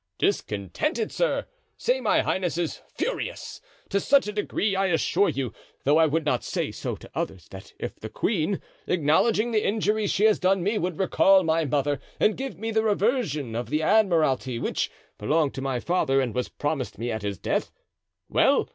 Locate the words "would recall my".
10.79-11.65